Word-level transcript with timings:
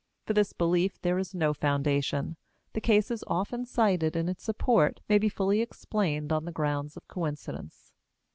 For 0.25 0.33
this 0.33 0.51
belief 0.51 0.99
there 1.01 1.19
is 1.19 1.35
no 1.35 1.53
foundation; 1.53 2.35
the 2.73 2.81
cases 2.81 3.23
often 3.27 3.67
cited 3.67 4.15
in 4.15 4.29
its 4.29 4.43
support 4.43 4.99
may 5.07 5.19
be 5.19 5.29
fully 5.29 5.61
explained 5.61 6.33
on 6.33 6.45
the 6.45 6.51
grounds 6.51 6.97
of 6.97 7.07
coincidence. 7.07 7.91